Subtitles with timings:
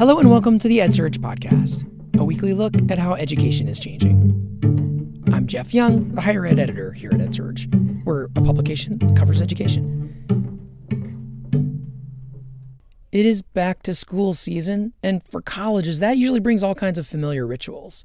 [0.00, 1.84] Hello and welcome to the EdSurge podcast,
[2.18, 4.32] a weekly look at how education is changing.
[5.30, 10.08] I'm Jeff Young, the higher ed editor here at EdSurge, where a publication covers education.
[13.12, 17.06] It is back to school season, and for colleges, that usually brings all kinds of
[17.06, 18.02] familiar rituals.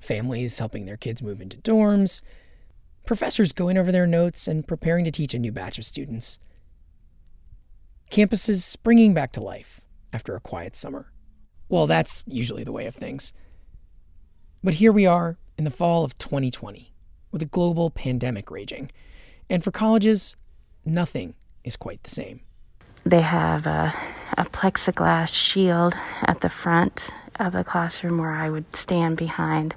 [0.00, 2.22] Families helping their kids move into dorms,
[3.06, 6.38] professors going over their notes and preparing to teach a new batch of students,
[8.08, 9.81] campuses springing back to life
[10.12, 11.12] after a quiet summer.
[11.68, 13.32] Well, that's usually the way of things.
[14.62, 16.92] But here we are in the fall of 2020
[17.30, 18.90] with a global pandemic raging.
[19.48, 20.36] And for colleges,
[20.84, 22.40] nothing is quite the same.
[23.04, 23.92] They have a,
[24.38, 27.10] a plexiglass shield at the front
[27.40, 29.74] of the classroom where I would stand behind.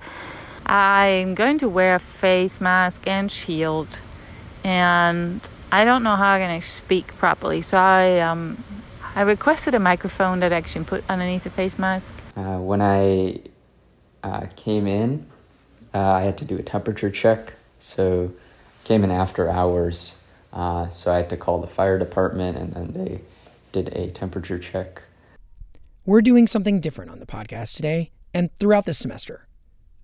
[0.66, 3.88] I'm going to wear a face mask and shield,
[4.64, 5.42] and
[5.72, 8.64] I don't know how I'm going to speak properly, so I um,
[9.16, 12.14] I requested a microphone that I can put underneath a face mask.
[12.36, 13.40] Uh, when I
[14.24, 15.26] uh, came in,
[15.94, 17.54] uh, I had to do a temperature check.
[17.80, 18.34] So
[18.84, 20.22] came in after hours.
[20.52, 23.22] Uh, so I had to call the fire department and then they
[23.72, 25.02] did a temperature check.
[26.06, 29.48] We're doing something different on the podcast today and throughout this semester.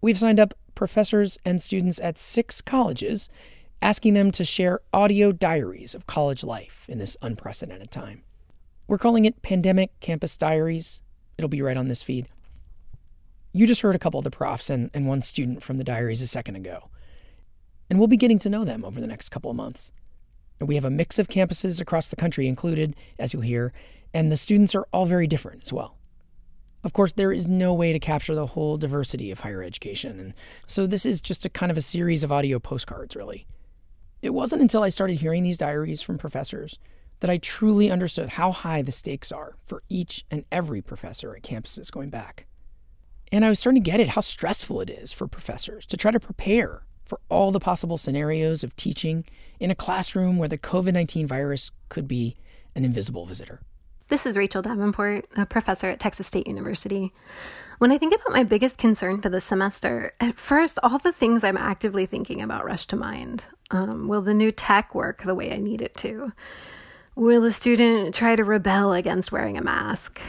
[0.02, 3.28] We've signed up professors and students at six colleges,
[3.82, 8.24] asking them to share audio diaries of college life in this unprecedented time.
[8.88, 11.02] We're calling it Pandemic Campus Diaries.
[11.38, 12.28] It'll be right on this feed.
[13.54, 16.22] You just heard a couple of the profs and, and one student from the diaries
[16.22, 16.90] a second ago.
[17.90, 19.92] And we'll be getting to know them over the next couple of months.
[20.60, 23.74] We have a mix of campuses across the country included, as you'll hear,
[24.14, 25.98] and the students are all very different as well.
[26.84, 30.34] Of course, there is no way to capture the whole diversity of higher education, and
[30.68, 33.46] so this is just a kind of a series of audio postcards, really.
[34.22, 36.78] It wasn't until I started hearing these diaries from professors
[37.22, 41.44] that I truly understood how high the stakes are for each and every professor at
[41.44, 42.46] campuses going back.
[43.32, 46.12] And I was starting to get it how stressful it is for professors to try
[46.12, 49.24] to prepare for all the possible scenarios of teaching
[49.60, 52.36] in a classroom where the COVID 19 virus could be
[52.76, 53.62] an invisible visitor.
[54.08, 57.14] This is Rachel Davenport, a professor at Texas State University.
[57.78, 61.44] When I think about my biggest concern for this semester, at first, all the things
[61.44, 63.44] I'm actively thinking about rush to mind.
[63.72, 66.34] Um, will the new tech work the way I need it to?
[67.22, 70.20] Will a student try to rebel against wearing a mask?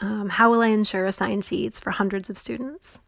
[0.00, 3.00] Um, how will I ensure assigned seats for hundreds of students?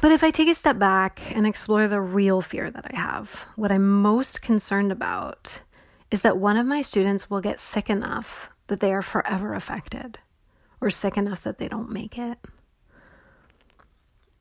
[0.00, 3.46] But if I take a step back and explore the real fear that I have,
[3.54, 5.62] what I'm most concerned about
[6.10, 10.18] is that one of my students will get sick enough that they are forever affected,
[10.80, 12.38] or sick enough that they don't make it.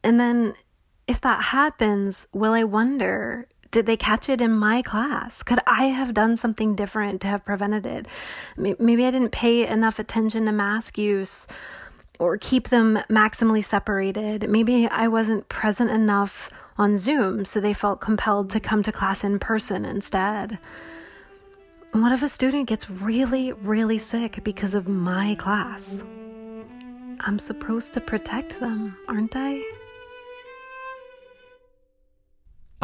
[0.04, 0.56] And then,
[1.06, 5.44] if that happens, will I wonder did they catch it in my class?
[5.44, 8.08] Could I have done something different to have prevented it?
[8.56, 11.46] Maybe I didn't pay enough attention to mask use
[12.18, 14.50] or keep them maximally separated.
[14.50, 19.26] Maybe I wasn't present enough on Zoom, so they felt compelled to come to class
[19.26, 20.58] in person instead.
[21.92, 26.06] What if a student gets really, really sick because of my class?
[27.20, 29.62] I'm supposed to protect them, aren't I?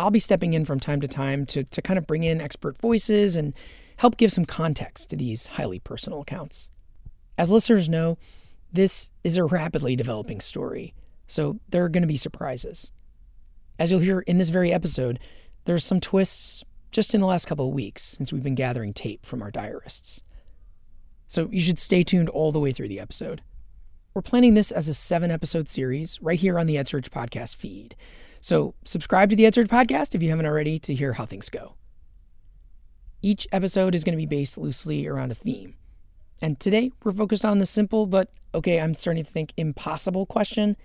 [0.01, 2.77] I'll be stepping in from time to time to, to kind of bring in expert
[2.77, 3.53] voices and
[3.97, 6.69] help give some context to these highly personal accounts.
[7.37, 8.17] As listeners know,
[8.71, 10.93] this is a rapidly developing story,
[11.27, 12.91] so there are going to be surprises.
[13.77, 15.19] As you'll hear in this very episode,
[15.65, 19.25] there's some twists just in the last couple of weeks since we've been gathering tape
[19.25, 20.21] from our diarists.
[21.27, 23.41] So you should stay tuned all the way through the episode.
[24.13, 27.95] We're planning this as a seven episode series right here on the EdSurge podcast feed.
[28.41, 31.75] So subscribe to the EdSurge podcast if you haven't already to hear how things go.
[33.21, 35.75] Each episode is going to be based loosely around a theme.
[36.41, 40.75] And today we're focused on the simple but, okay, I'm starting to think impossible question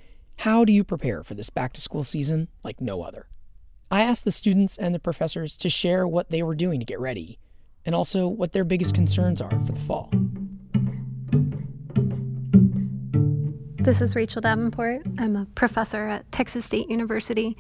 [0.41, 3.27] How do you prepare for this back to school season like no other?
[3.91, 7.01] I asked the students and the professors to share what they were doing to get
[7.01, 7.39] ready
[7.87, 10.11] and also what their biggest concerns are for the fall.
[13.87, 15.03] This is Rachel Davenport.
[15.17, 17.57] I'm a professor at Texas State University.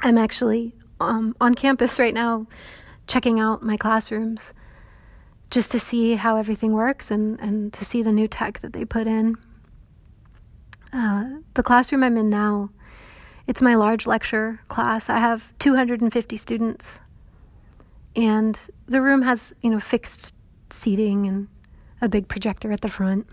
[0.00, 2.48] I'm actually um, on campus right now
[3.06, 4.52] checking out my classrooms
[5.48, 8.84] just to see how everything works and, and to see the new tech that they
[8.84, 9.36] put in.
[10.92, 12.70] Uh, the classroom I'm in now,
[13.46, 15.08] it's my large lecture class.
[15.08, 17.00] I have 250 students,
[18.16, 20.34] and the room has, you know, fixed
[20.70, 21.46] seating and
[22.00, 23.28] a big projector at the front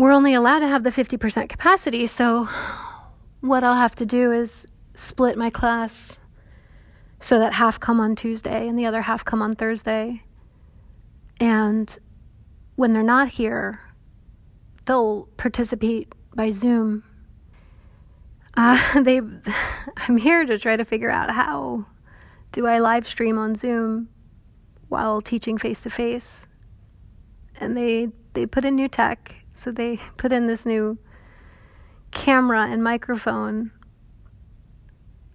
[0.00, 2.48] we're only allowed to have the 50% capacity, so
[3.40, 6.18] what I'll have to do is split my class
[7.20, 10.22] so that half come on Tuesday and the other half come on Thursday.
[11.38, 11.94] And
[12.76, 13.78] when they're not here,
[14.86, 17.04] they'll participate by Zoom.
[18.56, 19.20] Uh, they,
[19.98, 21.84] I'm here to try to figure out how
[22.52, 24.08] do I live stream on Zoom
[24.88, 26.46] while teaching face to face.
[27.56, 30.96] And they they put in new tech, so they put in this new
[32.10, 33.70] camera and microphone.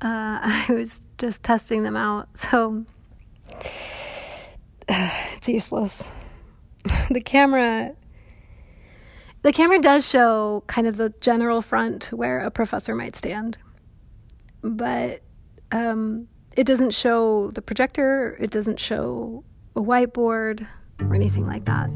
[0.01, 2.85] Uh, I was just testing them out, so
[4.89, 6.07] it's useless.
[7.09, 7.95] the camera
[9.43, 13.59] the camera does show kind of the general front where a professor might stand,
[14.63, 15.21] but
[15.71, 16.27] um,
[16.57, 19.43] it doesn't show the projector, it doesn't show
[19.75, 20.65] a whiteboard
[20.99, 21.91] or anything like that.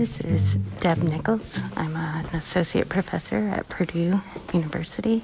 [0.00, 1.60] This is Deb Nichols.
[1.76, 4.18] I'm an associate professor at Purdue
[4.54, 5.22] University,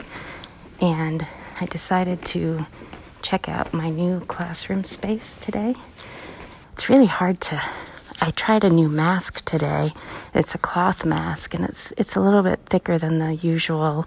[0.82, 1.26] and
[1.58, 2.67] I decided to
[3.23, 5.76] check out my new classroom space today.
[6.75, 7.64] It's really hard to
[8.20, 9.94] I tried a new mask today.
[10.34, 14.06] It's a cloth mask and it's it's a little bit thicker than the usual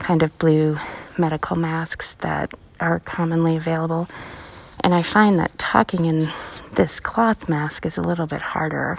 [0.00, 0.76] kind of blue
[1.18, 4.08] medical masks that are commonly available.
[4.80, 6.32] And I find that talking in
[6.74, 8.98] this cloth mask is a little bit harder.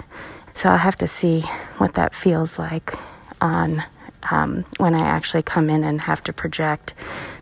[0.54, 1.40] So I'll have to see
[1.78, 2.94] what that feels like
[3.40, 3.82] on
[4.30, 6.94] um, when I actually come in and have to project.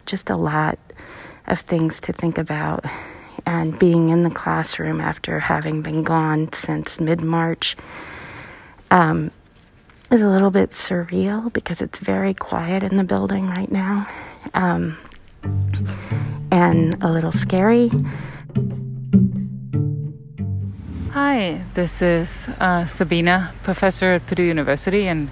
[0.07, 0.79] Just a lot
[1.47, 2.85] of things to think about
[3.47, 7.77] and being in the classroom after having been gone since mid March
[8.91, 9.31] um,
[10.11, 14.07] is a little bit surreal because it's very quiet in the building right now
[14.55, 14.99] um,
[16.51, 17.91] and a little scary.
[21.13, 25.29] Hi, this is uh, Sabina, professor at Purdue University, and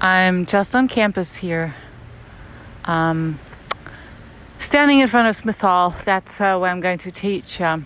[0.00, 1.74] I'm just on campus here.
[2.86, 3.38] Um,
[4.58, 5.94] standing in front of Smith Hall.
[6.06, 7.84] That's uh, where I'm going to teach um,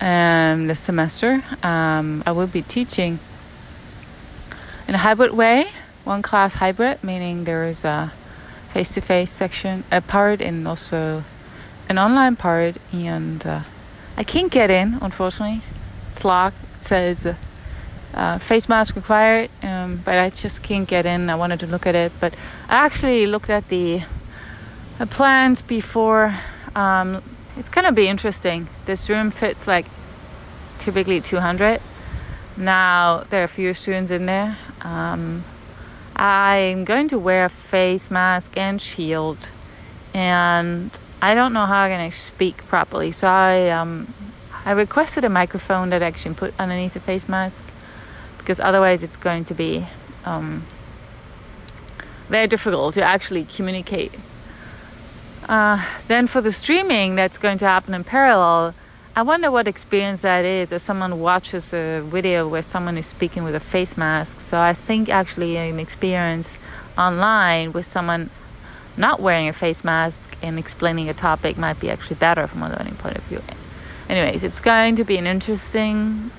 [0.00, 1.44] um, this semester.
[1.62, 3.18] Um, I will be teaching
[4.88, 5.66] in a hybrid way,
[6.04, 8.14] one class hybrid, meaning there is a
[8.72, 11.22] face to face section, a part, and also
[11.90, 12.78] an online part.
[12.94, 13.60] And uh,
[14.16, 15.62] I can't get in, unfortunately.
[16.12, 16.56] It's locked.
[16.76, 17.26] It says
[18.14, 21.28] uh, face mask required, um, but I just can't get in.
[21.28, 22.34] I wanted to look at it, but
[22.68, 24.02] I actually looked at the
[25.10, 26.34] plans before.
[26.74, 27.22] Um,
[27.58, 28.68] it's gonna be interesting.
[28.86, 29.86] This room fits like
[30.78, 31.80] typically 200.
[32.56, 34.56] Now there are fewer students in there.
[34.80, 35.44] Um,
[36.14, 39.50] I'm going to wear a face mask and shield,
[40.14, 40.90] and
[41.22, 43.12] I don't know how I'm gonna speak properly.
[43.12, 44.12] So I um,
[44.64, 47.62] I requested a microphone that I can put underneath the face mask
[48.38, 49.86] because otherwise it's going to be
[50.24, 50.66] um,
[52.28, 54.12] very difficult to actually communicate
[55.48, 58.74] uh, then for the streaming that's going to happen in parallel,
[59.14, 63.44] I wonder what experience that is if someone watches a video where someone is speaking
[63.44, 64.40] with a face mask.
[64.40, 66.54] So I think actually an experience
[66.98, 68.30] online with someone
[68.96, 72.68] not wearing a face mask and explaining a topic might be actually better from a
[72.68, 73.42] learning point of view.
[74.08, 76.30] Anyways, it's going to be an interesting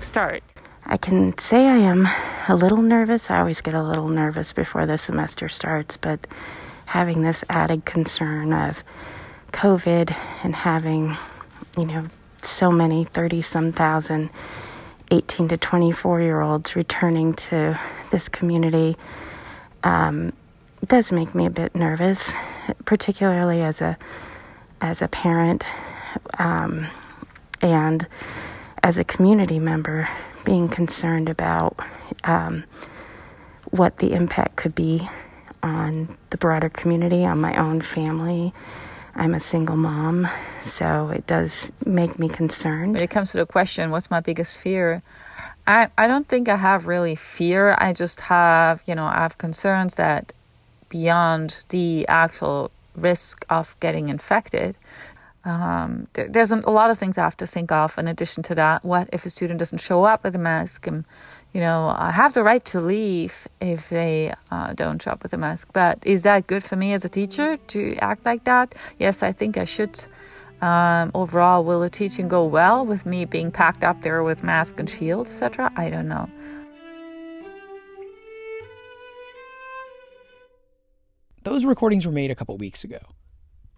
[0.00, 0.42] start.
[0.84, 2.08] I can say I am
[2.48, 3.30] a little nervous.
[3.30, 6.26] I always get a little nervous before the semester starts, but
[6.86, 8.82] having this added concern of
[9.52, 11.16] COVID and having,
[11.78, 12.06] you know,
[12.42, 14.30] so many 30 some thousand
[15.10, 17.78] 18 to 24 year olds returning to
[18.10, 18.96] this community
[19.84, 20.32] um,
[20.88, 22.32] does make me a bit nervous,
[22.84, 23.96] particularly as a
[24.80, 25.64] as a parent
[26.38, 26.86] um,
[27.60, 28.06] and
[28.82, 30.08] as a community member,
[30.44, 31.78] being concerned about
[32.24, 32.64] um,
[33.70, 35.08] what the impact could be
[35.62, 38.52] on the broader community, on my own family.
[39.14, 40.26] I'm a single mom,
[40.62, 42.94] so it does make me concerned.
[42.94, 45.02] When it comes to the question, what's my biggest fear?
[45.66, 47.76] I, I don't think I have really fear.
[47.78, 50.32] I just have, you know, I have concerns that
[50.92, 54.76] beyond the actual risk of getting infected,
[55.44, 57.98] um, there, there's a lot of things I have to think of.
[57.98, 60.86] In addition to that, what if a student doesn't show up with a mask?
[60.86, 61.04] And
[61.54, 65.32] you know, I have the right to leave if they uh, don't show up with
[65.32, 65.68] a mask.
[65.72, 68.74] But is that good for me as a teacher to act like that?
[68.98, 70.04] Yes, I think I should.
[70.60, 74.78] Um, overall, will the teaching go well with me being packed up there with mask
[74.78, 75.72] and shield, etc.?
[75.76, 76.28] I don't know.
[81.44, 83.00] Those recordings were made a couple weeks ago,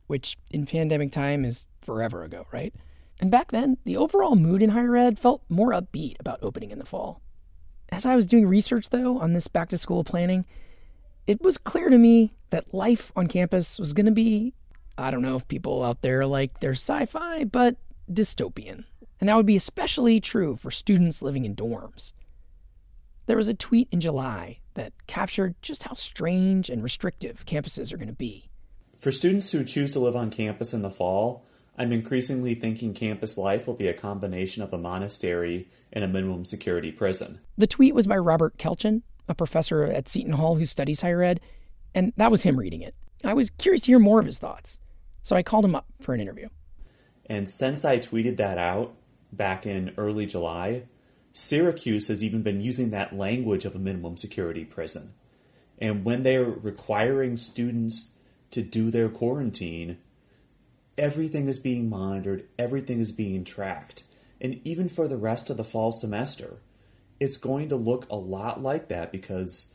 [0.07, 2.75] which in pandemic time is forever ago, right?
[3.21, 6.79] And back then, the overall mood in higher ed felt more upbeat about opening in
[6.79, 7.21] the fall.
[7.91, 10.45] As I was doing research, though, on this back to school planning,
[11.27, 14.53] it was clear to me that life on campus was going to be,
[14.99, 17.77] I don't know if people out there like their sci fi, but
[18.11, 18.85] dystopian.
[19.21, 22.13] And that would be especially true for students living in dorms.
[23.27, 27.97] There was a tweet in July that captured just how strange and restrictive campuses are
[27.97, 28.51] going to be.
[28.99, 33.37] For students who choose to live on campus in the fall, I'm increasingly thinking campus
[33.37, 37.41] life will be a combination of a monastery and a minimum security prison.
[37.57, 41.41] The tweet was by Robert Kelchen, a professor at Seton Hall who studies higher ed,
[41.95, 42.95] and that was him reading it.
[43.25, 44.81] I was curious to hear more of his thoughts,
[45.23, 46.49] so I called him up for an interview.
[47.27, 48.95] And since I tweeted that out
[49.33, 50.85] back in early July,
[51.37, 55.15] Syracuse has even been using that language of a minimum security prison.
[55.81, 58.13] And when they're requiring students
[58.53, 59.99] to do their quarantine,
[60.97, 64.05] everything is being monitored, everything is being tracked.
[64.41, 66.59] And even for the rest of the fall semester,
[67.19, 69.73] it's going to look a lot like that because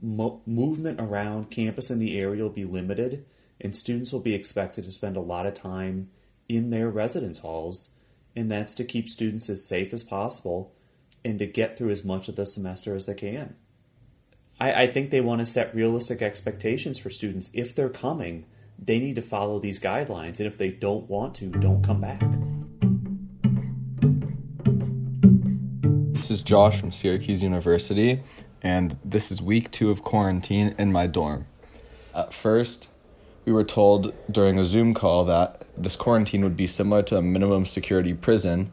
[0.00, 3.24] mo- movement around campus and the area will be limited,
[3.60, 6.10] and students will be expected to spend a lot of time
[6.48, 7.90] in their residence halls,
[8.36, 10.72] and that's to keep students as safe as possible
[11.24, 13.54] and to get through as much of the semester as they can.
[14.60, 17.50] I, I think they want to set realistic expectations for students.
[17.54, 18.46] If they're coming,
[18.78, 22.22] they need to follow these guidelines, and if they don't want to, don't come back.
[26.12, 28.22] This is Josh from Syracuse University,
[28.62, 31.46] and this is week two of quarantine in my dorm.
[32.14, 32.88] At first,
[33.44, 37.22] we were told during a Zoom call that this quarantine would be similar to a
[37.22, 38.70] minimum security prison,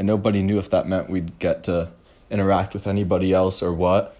[0.00, 1.90] and nobody knew if that meant we'd get to
[2.30, 4.16] interact with anybody else or what.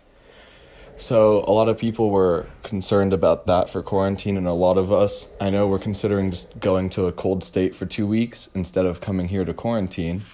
[0.98, 4.92] So, a lot of people were concerned about that for quarantine, and a lot of
[4.92, 8.84] us, I know, were considering just going to a cold state for two weeks instead
[8.84, 10.26] of coming here to quarantine.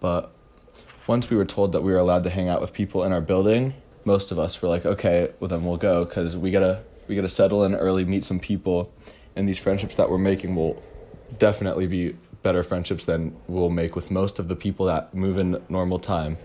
[0.00, 0.32] But
[1.06, 3.20] once we were told that we were allowed to hang out with people in our
[3.20, 3.74] building,
[4.06, 7.28] most of us were like, okay, well then we'll go because we gotta we gotta
[7.28, 8.90] settle in early, meet some people,
[9.36, 10.82] and these friendships that we're making will
[11.38, 15.60] definitely be better friendships than we'll make with most of the people that move in
[15.68, 16.38] normal time.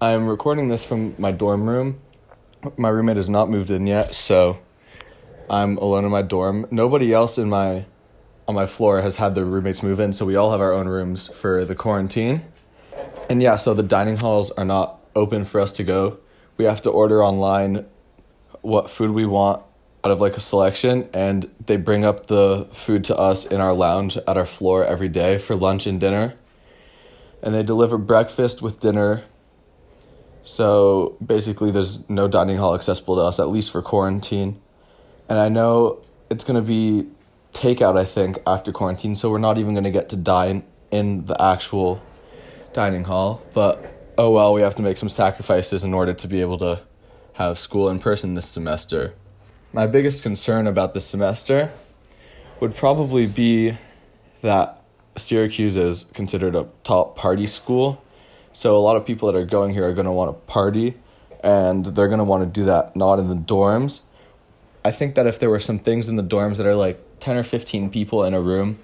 [0.00, 2.00] I'm recording this from my dorm room.
[2.76, 4.58] My roommate has not moved in yet, so
[5.48, 6.66] I'm alone in my dorm.
[6.70, 7.86] Nobody else in my
[8.48, 10.86] on my floor has had their roommates move in, so we all have our own
[10.86, 12.42] rooms for the quarantine.
[13.28, 16.18] And yeah, so the dining halls are not open for us to go.
[16.56, 17.86] We have to order online
[18.62, 19.62] what food we want
[20.06, 23.72] out of like a selection and they bring up the food to us in our
[23.72, 26.34] lounge at our floor every day for lunch and dinner.
[27.42, 29.24] And they deliver breakfast with dinner.
[30.44, 34.60] So basically there's no dining hall accessible to us at least for quarantine.
[35.28, 37.08] And I know it's going to be
[37.52, 41.26] takeout I think after quarantine, so we're not even going to get to dine in
[41.26, 42.00] the actual
[42.72, 46.40] dining hall, but oh well, we have to make some sacrifices in order to be
[46.42, 46.80] able to
[47.32, 49.14] have school in person this semester.
[49.72, 51.72] My biggest concern about this semester
[52.60, 53.76] would probably be
[54.42, 54.82] that
[55.16, 58.02] Syracuse is considered a top party school.
[58.52, 60.94] So a lot of people that are going here are going to want to party
[61.42, 64.00] and they're going to want to do that not in the dorms.
[64.84, 67.36] I think that if there were some things in the dorms that are like 10
[67.36, 68.78] or 15 people in a room,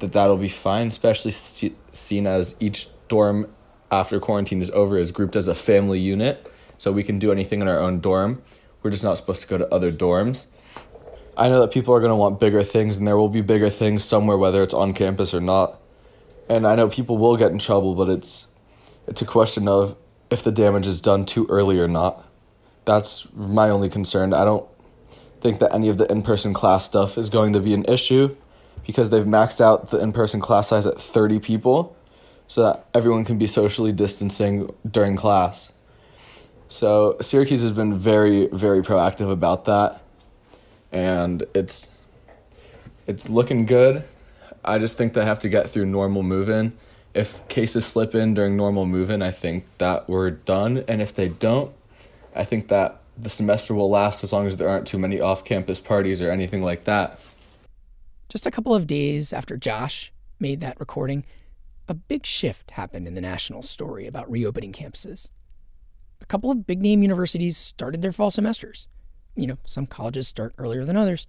[0.00, 3.52] that that'll be fine, especially see, seen as each dorm
[3.90, 7.60] after quarantine is over is grouped as a family unit, so we can do anything
[7.60, 8.42] in our own dorm.
[8.84, 10.44] We're just not supposed to go to other dorms.
[11.38, 13.70] I know that people are going to want bigger things, and there will be bigger
[13.70, 15.80] things somewhere, whether it's on campus or not.
[16.50, 18.48] And I know people will get in trouble, but it's
[19.08, 19.96] it's a question of
[20.30, 22.28] if the damage is done too early or not.
[22.84, 24.34] That's my only concern.
[24.34, 24.66] I don't
[25.40, 28.36] think that any of the in person class stuff is going to be an issue
[28.86, 31.96] because they've maxed out the in person class size at 30 people
[32.48, 35.72] so that everyone can be socially distancing during class.
[36.74, 40.02] So Syracuse has been very, very proactive about that,
[40.90, 41.88] and it's
[43.06, 44.02] it's looking good.
[44.64, 46.72] I just think they have to get through normal move-in.
[47.14, 51.28] If cases slip in during normal move-in, I think that we're done, and if they
[51.28, 51.72] don't,
[52.34, 55.78] I think that the semester will last as long as there aren't too many off-campus
[55.78, 57.20] parties or anything like that.
[58.28, 61.24] Just a couple of days after Josh made that recording,
[61.86, 65.30] a big shift happened in the national story about reopening campuses.
[66.24, 68.88] A couple of big name universities started their fall semesters.
[69.36, 71.26] You know, some colleges start earlier than others.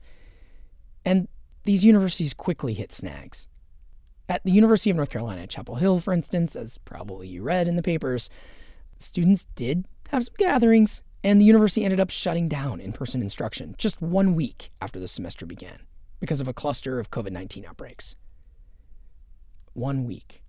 [1.03, 1.27] And
[1.65, 3.49] these universities quickly hit snags.
[4.29, 7.67] At the University of North Carolina at Chapel Hill, for instance, as probably you read
[7.67, 8.29] in the papers,
[8.97, 13.75] students did have some gatherings, and the university ended up shutting down in person instruction
[13.77, 15.79] just one week after the semester began
[16.21, 18.15] because of a cluster of COVID 19 outbreaks.
[19.73, 20.41] One week.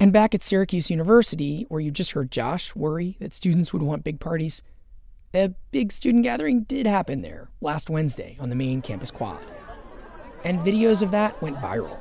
[0.00, 4.02] And back at Syracuse University, where you just heard Josh worry that students would want
[4.02, 4.62] big parties,
[5.34, 9.44] a big student gathering did happen there last Wednesday on the main campus quad.
[10.42, 11.98] And videos of that went viral.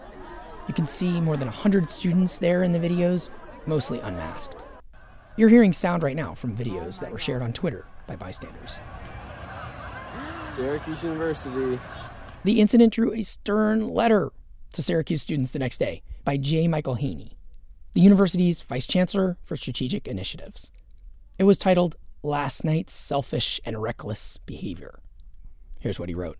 [0.69, 3.29] You can see more than 100 students there in the videos,
[3.65, 4.55] mostly unmasked.
[5.35, 8.79] You're hearing sound right now from videos that were shared on Twitter by bystanders.
[10.55, 11.77] Syracuse University.
[12.45, 14.31] The incident drew a stern letter
[14.71, 16.69] to Syracuse students the next day by J.
[16.69, 17.35] Michael Haynie,
[17.99, 20.71] the university's vice chancellor for strategic initiatives.
[21.37, 24.99] It was titled Last Night's Selfish and Reckless Behavior.
[25.81, 26.37] Here's what he wrote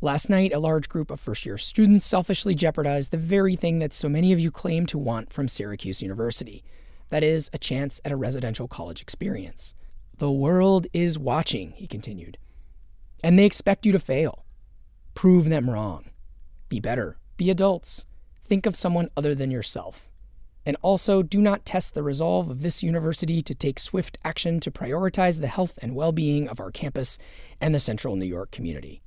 [0.00, 3.92] Last night, a large group of first year students selfishly jeopardized the very thing that
[3.92, 6.64] so many of you claim to want from Syracuse University
[7.10, 9.74] that is, a chance at a residential college experience.
[10.16, 12.38] The world is watching, he continued,
[13.22, 14.46] and they expect you to fail.
[15.12, 16.08] Prove them wrong.
[16.70, 17.18] Be better.
[17.36, 18.06] Be adults.
[18.42, 20.08] Think of someone other than yourself.
[20.64, 24.70] And also, do not test the resolve of this university to take swift action to
[24.70, 27.18] prioritize the health and well being of our campus
[27.60, 29.02] and the central New York community.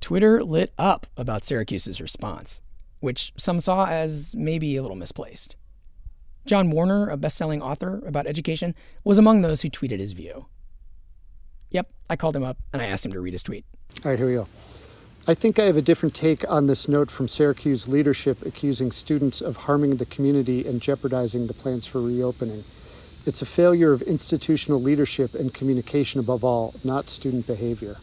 [0.00, 2.60] Twitter lit up about Syracuse's response,
[2.98, 5.54] which some saw as maybe a little misplaced.
[6.44, 10.46] John Warner, a best selling author about education, was among those who tweeted his view.
[11.70, 13.64] Yep, I called him up and I asked him to read his tweet.
[14.04, 14.48] All right, here we go.
[15.24, 19.40] I think I have a different take on this note from Syracuse leadership accusing students
[19.40, 22.64] of harming the community and jeopardizing the plans for reopening.
[23.24, 27.98] It's a failure of institutional leadership and communication above all, not student behavior.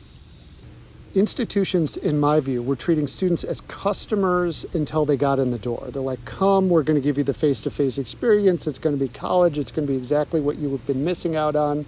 [1.13, 5.89] Institutions, in my view, were treating students as customers until they got in the door.
[5.89, 8.65] They're like, come, we're going to give you the face to face experience.
[8.65, 9.57] It's going to be college.
[9.57, 11.85] It's going to be exactly what you have been missing out on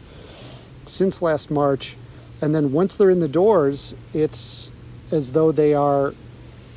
[0.87, 1.95] since last March.
[2.41, 4.73] And then once they're in the doors, it's
[5.11, 6.13] as though they are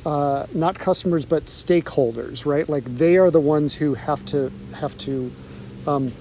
[0.05, 2.67] uh, not customers but stakeholders, right?
[2.69, 5.31] Like they are the ones who have to have to
[5.87, 6.11] um,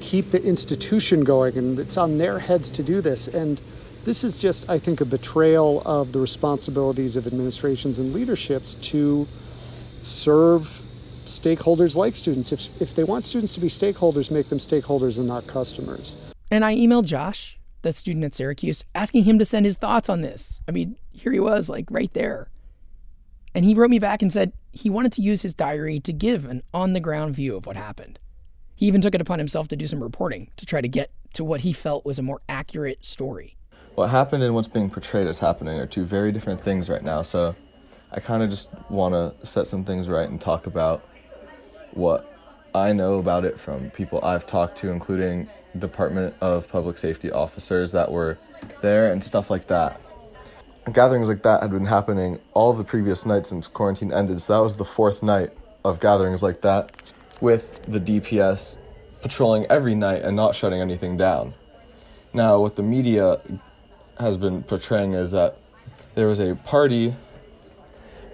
[0.00, 3.26] keep the institution going, and it's on their heads to do this.
[3.26, 3.58] And
[4.04, 9.26] this is just, I think, a betrayal of the responsibilities of administrations and leaderships to
[10.02, 10.62] serve
[11.24, 12.52] stakeholders like students.
[12.52, 16.32] If, if they want students to be stakeholders, make them stakeholders and not customers.
[16.50, 20.20] And I emailed Josh, that student at Syracuse, asking him to send his thoughts on
[20.20, 20.60] this.
[20.68, 22.48] I mean, here he was, like right there.
[23.54, 26.44] And he wrote me back and said he wanted to use his diary to give
[26.44, 28.18] an on the ground view of what happened.
[28.74, 31.44] He even took it upon himself to do some reporting to try to get to
[31.44, 33.56] what he felt was a more accurate story.
[33.94, 37.22] What happened and what's being portrayed as happening are two very different things right now.
[37.22, 37.54] So
[38.10, 41.04] I kind of just want to set some things right and talk about
[41.92, 42.36] what
[42.74, 47.92] I know about it from people I've talked to, including Department of Public Safety officers
[47.92, 48.38] that were
[48.82, 50.00] there and stuff like that.
[50.92, 54.62] Gatherings like that had been happening all the previous nights since quarantine ended, so that
[54.62, 55.50] was the fourth night
[55.84, 56.92] of gatherings like that
[57.40, 58.78] with the DPS
[59.22, 61.54] patrolling every night and not shutting anything down.
[62.32, 63.40] Now, what the media
[64.18, 65.56] has been portraying is that
[66.14, 67.14] there was a party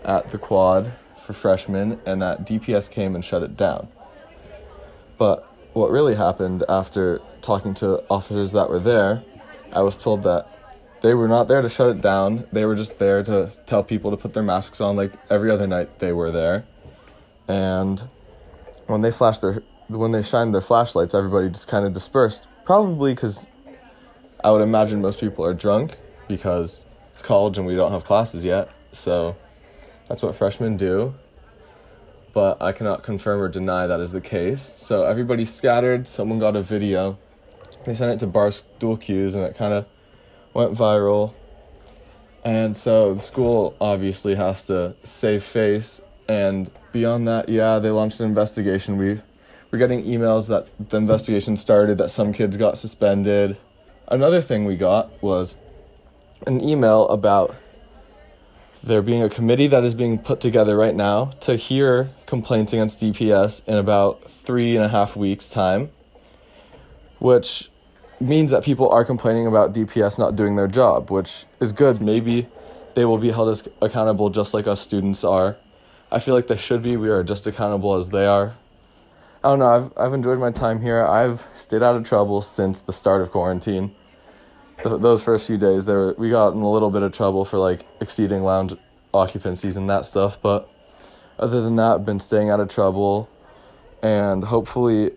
[0.04, 3.88] at the quad for freshmen and that DPS came and shut it down.
[5.18, 9.22] But what really happened after talking to officers that were there,
[9.72, 10.48] I was told that
[11.00, 12.46] they were not there to shut it down.
[12.52, 15.66] They were just there to tell people to put their masks on like every other
[15.66, 16.66] night they were there.
[17.48, 18.02] And
[18.86, 22.46] when they flashed their when they shined their flashlights, everybody just kind of dispersed.
[22.64, 23.46] Probably because
[24.44, 25.96] I would imagine most people are drunk
[26.28, 28.70] because it's college and we don't have classes yet.
[28.92, 29.36] So
[30.08, 31.14] that's what freshmen do.
[32.32, 34.62] But I cannot confirm or deny that is the case.
[34.62, 36.06] So everybody scattered.
[36.06, 37.18] Someone got a video.
[37.84, 39.86] They sent it to Barstool Cuse and it kind of
[40.54, 41.34] went viral.
[42.44, 46.00] And so the school obviously has to save face.
[46.28, 48.96] And beyond that, yeah, they launched an investigation.
[48.96, 49.20] We
[49.70, 53.56] we're getting emails that the investigation started, that some kids got suspended.
[54.08, 55.56] Another thing we got was
[56.46, 57.54] an email about
[58.82, 63.00] there being a committee that is being put together right now to hear complaints against
[63.00, 65.90] DPS in about three and a half weeks' time,
[67.20, 67.69] which
[68.20, 72.00] means that people are complaining about DPS not doing their job, which is good.
[72.00, 72.48] Maybe
[72.94, 75.56] they will be held as accountable just like us students are.
[76.12, 76.96] I feel like they should be.
[76.96, 78.56] We are just accountable as they are.
[79.42, 79.68] I don't know.
[79.68, 81.04] I've I've enjoyed my time here.
[81.04, 83.94] I've stayed out of trouble since the start of quarantine.
[84.82, 87.58] Th- those first few days, there we got in a little bit of trouble for
[87.58, 88.74] like exceeding lounge
[89.14, 90.38] occupancies and that stuff.
[90.42, 90.68] But
[91.38, 93.30] other than that, I've been staying out of trouble,
[94.02, 95.12] and hopefully,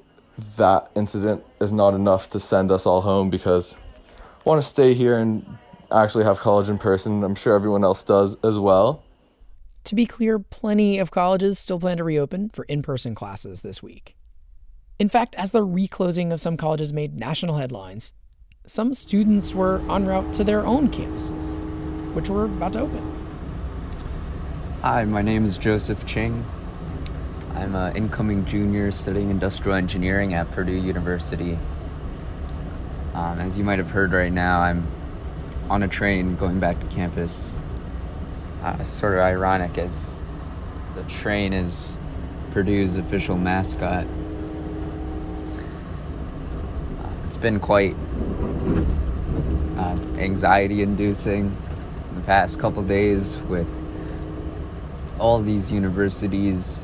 [0.58, 3.78] that incident is not enough to send us all home because
[4.18, 5.46] I want to stay here and
[5.92, 7.24] actually have college in person.
[7.24, 9.04] I'm sure everyone else does as well.
[9.86, 13.84] To be clear, plenty of colleges still plan to reopen for in person classes this
[13.84, 14.16] week.
[14.98, 18.14] In fact, as the reclosing of some colleges made national headlines,
[18.66, 21.58] some students were en route to their own campuses,
[22.14, 23.20] which were about to open.
[24.82, 26.46] Hi, my name is Joseph Ching.
[27.56, 31.60] I'm an incoming junior studying industrial engineering at Purdue University.
[33.14, 34.88] Um, as you might have heard right now, I'm
[35.70, 37.56] on a train going back to campus.
[38.64, 40.18] Uh, sort of ironic as
[40.96, 41.96] the train is
[42.52, 44.08] Purdue's official mascot.
[47.04, 47.96] Uh, it's been quite
[49.78, 51.56] uh, anxiety inducing
[52.16, 53.70] the past couple days with
[55.20, 56.84] all these universities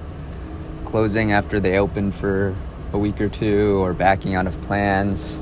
[0.90, 2.56] closing after they open for
[2.94, 5.40] a week or two or backing out of plans.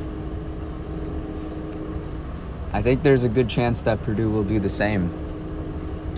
[2.73, 5.09] I think there's a good chance that Purdue will do the same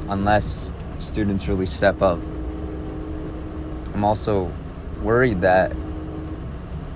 [0.10, 2.18] unless students really step up.
[3.94, 4.52] I'm also
[5.04, 5.74] worried that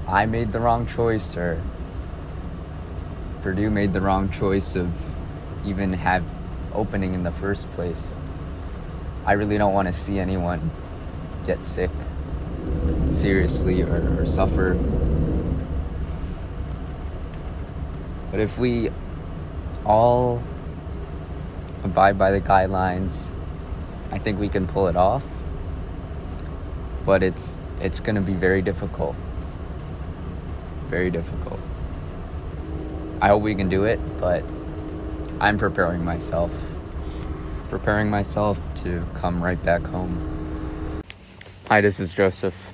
[0.07, 1.61] I made the wrong choice or
[3.43, 4.91] Purdue made the wrong choice of
[5.63, 6.23] even have
[6.73, 8.11] opening in the first place.
[9.23, 10.71] I really don't want to see anyone
[11.45, 11.91] get sick
[13.13, 14.73] seriously or, or suffer.
[18.31, 18.89] But if we
[19.85, 20.41] all
[21.83, 23.31] abide by the guidelines,
[24.11, 25.25] I think we can pull it off.
[27.05, 29.15] But it's it's going to be very difficult.
[30.89, 31.59] Very difficult.
[33.21, 34.43] I hope we can do it, but
[35.39, 36.51] I'm preparing myself.
[37.69, 41.01] Preparing myself to come right back home.
[41.67, 42.72] Hi, this is Joseph.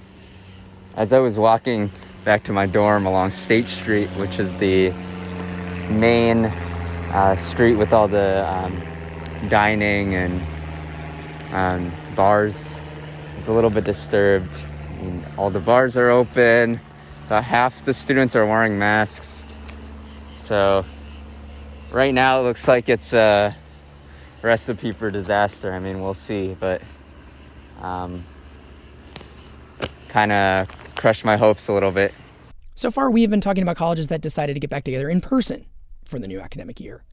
[0.95, 1.91] As I was walking
[2.25, 4.91] back to my dorm along State Street, which is the
[5.87, 8.81] main uh, street with all the um,
[9.49, 10.41] dining and
[11.53, 12.79] um, bars,
[13.33, 14.49] I was a little bit disturbed.
[14.89, 16.79] I mean, all the bars are open.
[17.27, 19.45] About half the students are wearing masks.
[20.37, 20.83] So
[21.91, 23.55] right now it looks like it's a
[24.41, 25.71] recipe for disaster.
[25.71, 26.81] I mean, we'll see, but
[27.79, 28.23] um,
[30.09, 32.13] kind of crushed my hopes a little bit.
[32.75, 35.21] So far, we have been talking about colleges that decided to get back together in
[35.21, 35.65] person
[36.05, 37.03] for the new academic year.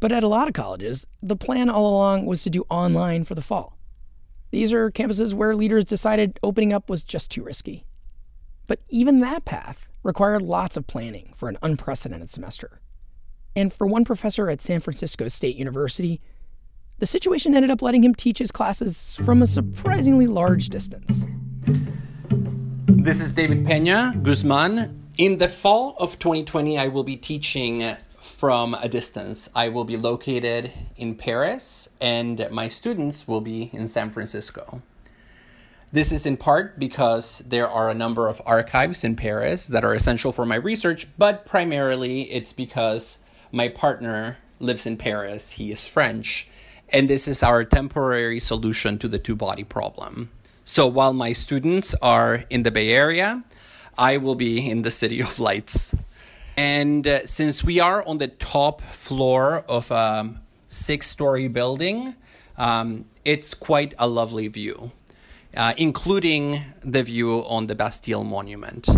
[0.00, 3.34] But at a lot of colleges, the plan all along was to do online for
[3.34, 3.76] the fall.
[4.50, 7.84] These are campuses where leaders decided opening up was just too risky.
[8.66, 12.80] But even that path required lots of planning for an unprecedented semester.
[13.56, 16.20] And for one professor at San Francisco State University,
[16.98, 21.26] the situation ended up letting him teach his classes from a surprisingly large distance.
[21.68, 25.10] This is David Pena Guzman.
[25.18, 29.50] In the fall of 2020, I will be teaching from a distance.
[29.54, 34.80] I will be located in Paris, and my students will be in San Francisco.
[35.92, 39.94] This is in part because there are a number of archives in Paris that are
[39.94, 43.18] essential for my research, but primarily it's because
[43.52, 45.52] my partner lives in Paris.
[45.52, 46.48] He is French,
[46.88, 50.30] and this is our temporary solution to the two body problem.
[50.68, 53.42] So while my students are in the Bay Area,
[53.96, 55.94] I will be in the City of Lights.
[56.58, 60.28] And uh, since we are on the top floor of a
[60.66, 62.16] six story building,
[62.58, 64.92] um, it's quite a lovely view,
[65.56, 68.90] uh, including the view on the Bastille Monument.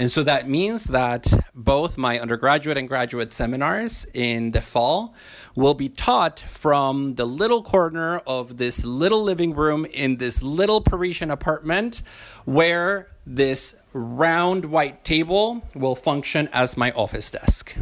[0.00, 5.14] And so that means that both my undergraduate and graduate seminars in the fall
[5.54, 10.80] will be taught from the little corner of this little living room in this little
[10.80, 12.00] Parisian apartment
[12.46, 17.76] where this round white table will function as my office desk.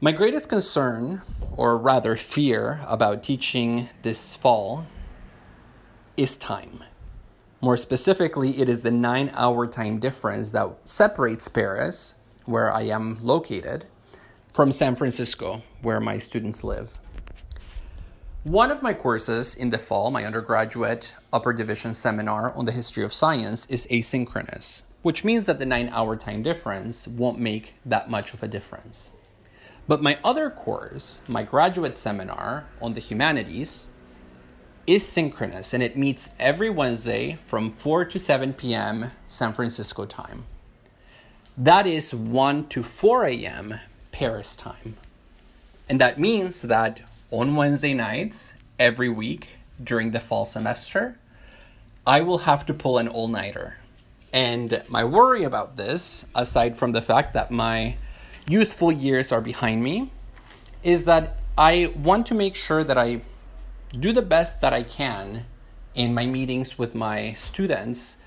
[0.00, 1.20] My greatest concern,
[1.54, 4.86] or rather fear, about teaching this fall
[6.16, 6.82] is time.
[7.60, 13.18] More specifically, it is the nine hour time difference that separates Paris, where I am
[13.20, 13.84] located,
[14.48, 17.00] from San Francisco, where my students live.
[18.44, 23.02] One of my courses in the fall, my undergraduate upper division seminar on the history
[23.02, 28.08] of science, is asynchronous, which means that the nine hour time difference won't make that
[28.08, 29.14] much of a difference.
[29.88, 33.90] But my other course, my graduate seminar on the humanities,
[34.88, 39.10] is synchronous and it meets every Wednesday from 4 to 7 p.m.
[39.26, 40.44] San Francisco time.
[41.58, 43.80] That is 1 to 4 a.m.
[44.12, 44.96] Paris time.
[45.90, 51.18] And that means that on Wednesday nights every week during the fall semester,
[52.06, 53.76] I will have to pull an all nighter.
[54.32, 57.96] And my worry about this, aside from the fact that my
[58.48, 60.10] youthful years are behind me,
[60.82, 63.20] is that I want to make sure that I
[63.92, 65.46] do the best that I can
[65.94, 68.18] in my meetings with my students.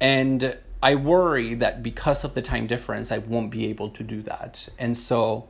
[0.00, 4.22] And I worry that because of the time difference, I won't be able to do
[4.22, 4.68] that.
[4.78, 5.48] And so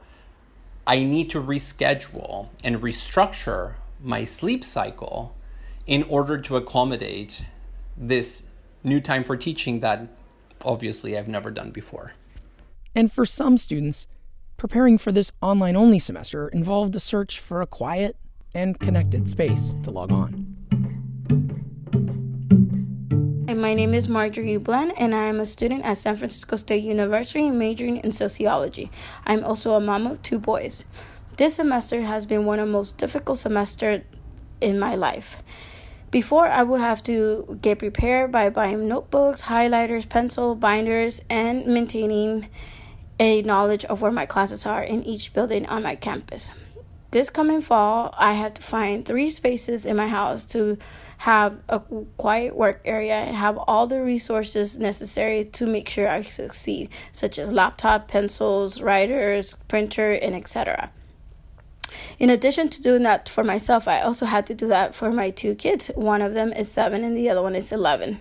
[0.87, 5.35] I need to reschedule and restructure my sleep cycle
[5.87, 7.45] in order to accommodate
[7.97, 8.45] this
[8.85, 10.07] new time for teaching that
[10.65, 12.13] obviously I've never done before.
[12.95, 14.07] And for some students,
[14.57, 18.17] preparing for this online only semester involved a search for a quiet
[18.57, 20.47] and connected space to log on.
[23.49, 26.83] And My name is Marjorie Blen, and I am a student at San Francisco State
[26.83, 28.90] University majoring in sociology.
[29.27, 30.85] I'm also a mom of two boys.
[31.37, 34.03] This semester has been one of the most difficult semesters
[34.62, 35.37] in my life.
[36.11, 42.49] Before, I would have to get prepared by buying notebooks, highlighters, pencil, binders, and maintaining
[43.21, 46.51] a knowledge of where my classes are in each building on my campus.
[47.12, 50.77] This coming fall, I have to find three spaces in my house to
[51.19, 51.81] have a
[52.16, 57.38] quiet work area and have all the resources necessary to make sure I succeed, such
[57.38, 60.90] as laptop, pencils, writers, printer, and etc.
[62.19, 65.31] In addition to doing that for myself, I also had to do that for my
[65.31, 65.88] two kids.
[65.95, 68.21] One of them is seven and the other one is 11.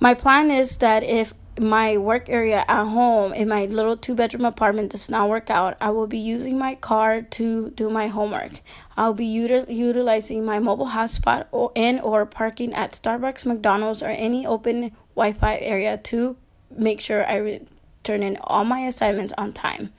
[0.00, 4.44] My plan is that if my work area at home in my little two bedroom
[4.44, 8.60] apartment does not work out, I will be using my car to do my homework.
[8.96, 14.08] I'll be util- utilizing my mobile hotspot or, and or parking at Starbucks, McDonald's, or
[14.08, 16.36] any open Wi-Fi area to
[16.70, 17.66] make sure I re-
[18.02, 19.92] turn in all my assignments on time.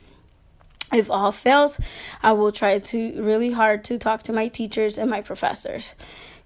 [0.94, 1.80] If all fails,
[2.22, 5.94] I will try to really hard to talk to my teachers and my professors.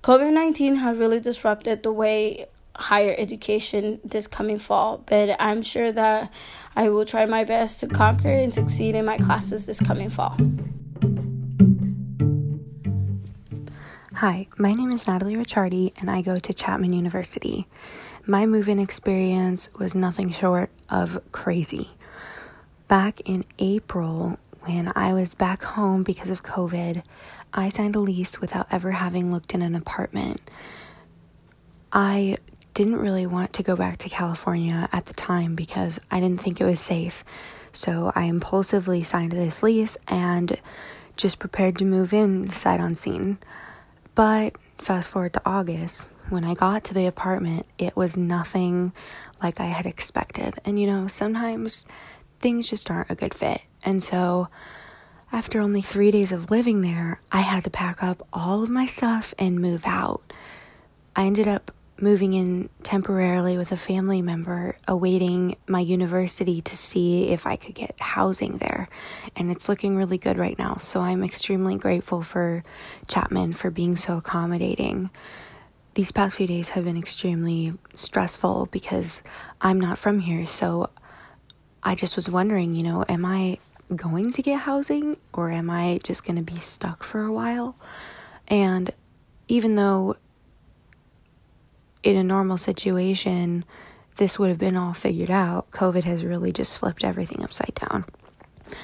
[0.04, 2.46] COVID 19 has really disrupted the way
[2.80, 6.34] higher education this coming fall, but I'm sure that
[6.76, 10.38] I will try my best to conquer and succeed in my classes this coming fall.
[14.14, 17.68] Hi, my name is Natalie Ricciardi and I go to Chapman University.
[18.26, 21.90] My move in experience was nothing short of crazy.
[22.88, 27.04] Back in April, when I was back home because of COVID,
[27.54, 30.42] I signed a lease without ever having looked in an apartment.
[31.92, 32.38] I
[32.80, 36.62] didn't really want to go back to California at the time because I didn't think
[36.62, 37.26] it was safe.
[37.74, 40.58] So I impulsively signed this lease and
[41.18, 43.38] just prepared to move in sight unseen.
[44.16, 48.94] But fast forward to August, when I got to the apartment, it was nothing
[49.44, 50.56] like I had expected.
[50.64, 51.86] And you know, sometimes
[52.40, 53.60] things just aren't a good fit.
[53.84, 54.48] And so
[55.34, 58.86] after only three days of living there, I had to pack up all of my
[58.86, 60.32] stuff and move out.
[61.14, 67.30] I ended up moving in temporarily with a family member, awaiting my university to see
[67.30, 68.88] if I could get housing there.
[69.36, 70.76] And it's looking really good right now.
[70.76, 72.64] So I'm extremely grateful for
[73.08, 75.10] Chapman for being so accommodating.
[75.96, 79.22] These past few days have been extremely stressful because
[79.60, 80.46] I'm not from here.
[80.46, 80.90] So
[81.84, 83.58] I just was wondering, you know, am I
[83.96, 87.76] going to get housing or am I just going to be stuck for a while?
[88.48, 88.92] And
[89.48, 90.16] even though
[92.04, 93.66] in a normal situation,
[94.18, 95.72] this would have been all figured out.
[95.72, 98.06] COVID has really just flipped everything upside down.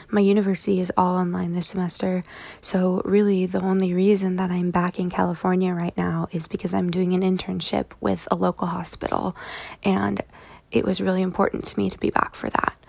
[0.10, 2.24] My university is all online this semester,
[2.62, 6.90] so really the only reason that I'm back in California right now is because I'm
[6.90, 9.36] doing an internship with a local hospital,
[9.84, 10.22] and
[10.72, 12.80] it was really important to me to be back for that.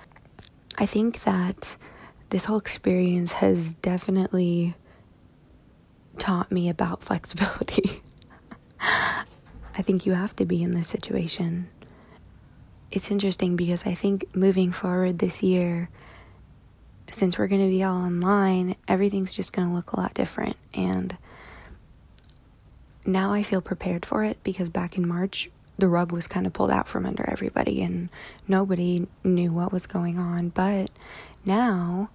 [0.78, 1.76] I think that
[2.30, 4.74] this whole experience has definitely
[6.18, 8.00] taught me about flexibility.
[9.76, 11.68] I think you have to be in this situation.
[12.90, 15.90] It's interesting because I think moving forward this year,
[17.10, 20.56] since we're going to be all online, everything's just going to look a lot different.
[20.74, 21.16] And
[23.04, 26.52] now I feel prepared for it because back in March, the rug was kind of
[26.52, 28.08] pulled out from under everybody and
[28.48, 30.48] nobody knew what was going on.
[30.48, 30.90] But
[31.44, 32.08] now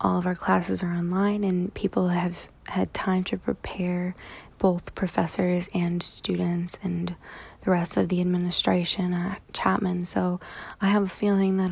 [0.00, 4.14] all of our classes are online and people have had time to prepare
[4.58, 7.14] both professors and students and
[7.62, 10.04] the rest of the administration at Chapman.
[10.04, 10.40] So
[10.80, 11.68] I have a feeling that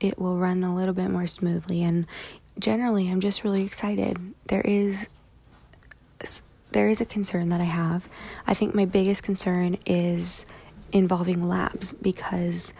[0.00, 1.82] it'll, run a little bit more smoothly.
[1.82, 2.06] And
[2.58, 4.18] generally, I'm just really excited.
[4.46, 5.08] There is
[6.72, 8.08] there is a concern that I have.
[8.48, 10.44] I think my biggest concern is
[10.90, 12.74] involving labs because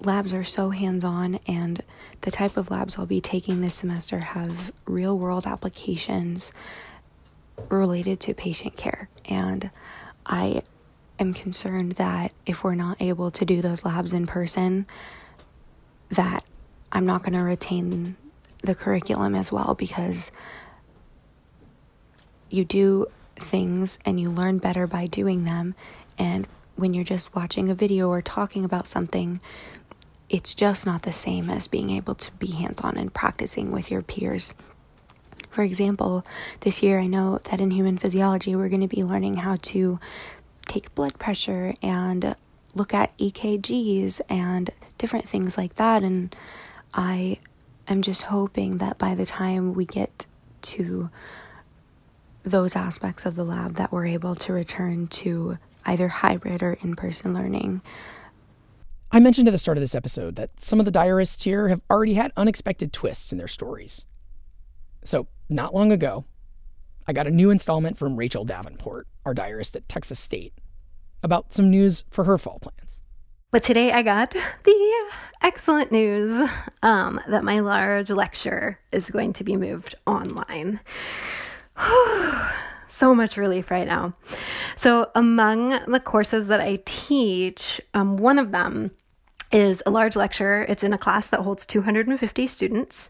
[0.00, 1.82] labs are so hands on, and
[2.22, 6.52] the type of labs I'll be taking this semester have real world applications
[7.68, 9.08] related to patient care.
[9.26, 9.70] And
[10.26, 10.62] I
[11.18, 14.86] am concerned that if we're not able to do those labs in person,
[16.10, 16.44] that
[16.92, 18.16] I'm not going to retain
[18.62, 20.32] the curriculum as well because
[22.50, 25.74] you do things and you learn better by doing them.
[26.18, 26.46] And
[26.76, 29.40] when you're just watching a video or talking about something,
[30.28, 33.90] it's just not the same as being able to be hands on and practicing with
[33.90, 34.54] your peers.
[35.50, 36.24] For example,
[36.60, 39.98] this year I know that in human physiology we're going to be learning how to
[40.66, 42.36] take blood pressure and
[42.74, 46.02] look at EKGs and different things like that.
[46.02, 46.34] And
[46.94, 47.38] I
[47.88, 50.26] am just hoping that by the time we get
[50.62, 51.10] to
[52.42, 57.34] those aspects of the lab that we're able to return to either hybrid or in-person
[57.34, 57.82] learning.
[59.12, 61.82] I mentioned at the start of this episode that some of the diarists here have
[61.90, 64.06] already had unexpected twists in their stories.
[65.04, 66.24] So, not long ago,
[67.06, 70.54] I got a new installment from Rachel Davenport, our diarist at Texas State,
[71.22, 73.00] about some news for her fall plans.
[73.50, 74.30] But today I got
[74.64, 75.10] the
[75.42, 76.48] excellent news
[76.82, 80.78] um, that my large lecture is going to be moved online.
[82.86, 84.14] so much relief right now.
[84.76, 88.92] So, among the courses that I teach, um, one of them
[89.52, 90.62] is a large lecture.
[90.68, 93.08] It's in a class that holds 250 students.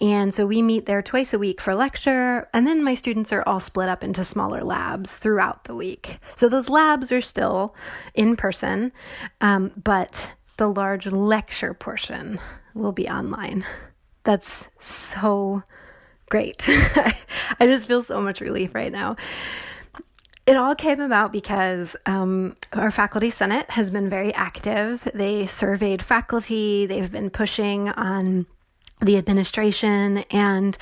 [0.00, 2.48] And so we meet there twice a week for lecture.
[2.54, 6.16] And then my students are all split up into smaller labs throughout the week.
[6.36, 7.74] So those labs are still
[8.14, 8.92] in person,
[9.40, 12.38] um, but the large lecture portion
[12.74, 13.64] will be online.
[14.24, 15.62] That's so
[16.30, 16.62] great.
[16.68, 19.16] I just feel so much relief right now.
[20.44, 25.08] It all came about because um, our faculty senate has been very active.
[25.14, 28.46] They surveyed faculty, they've been pushing on
[29.00, 30.76] the administration, and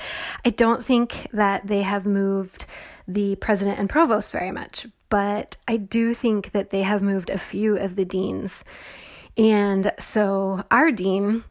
[0.45, 2.65] I don't think that they have moved
[3.07, 7.37] the president and provost very much, but I do think that they have moved a
[7.37, 8.63] few of the deans.
[9.37, 11.43] And so our dean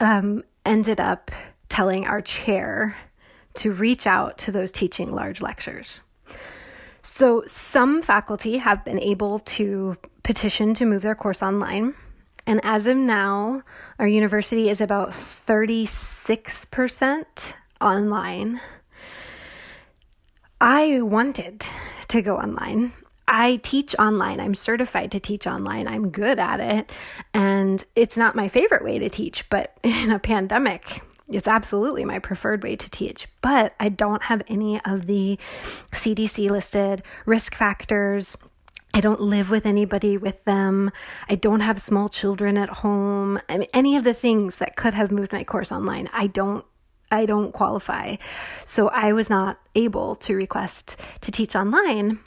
[0.00, 1.30] um, ended up
[1.68, 2.96] telling our chair
[3.54, 6.00] to reach out to those teaching large lectures.
[7.08, 11.94] So, some faculty have been able to petition to move their course online.
[12.48, 13.62] And as of now,
[14.00, 18.60] our university is about 36% online.
[20.60, 21.64] I wanted
[22.08, 22.92] to go online.
[23.28, 24.40] I teach online.
[24.40, 25.86] I'm certified to teach online.
[25.86, 26.90] I'm good at it.
[27.32, 32.18] And it's not my favorite way to teach, but in a pandemic, it's absolutely my
[32.18, 35.38] preferred way to teach, but I don't have any of the
[35.92, 38.36] CDC listed risk factors.
[38.94, 40.90] I don't live with anybody with them.
[41.28, 43.40] I don't have small children at home.
[43.48, 46.64] I mean, any of the things that could have moved my course online, I don't
[47.10, 48.16] I don't qualify.
[48.64, 52.18] So I was not able to request to teach online.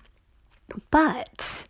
[0.92, 1.68] But